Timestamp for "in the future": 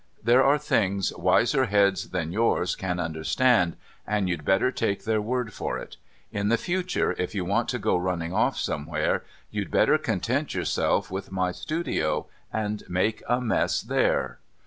6.31-7.13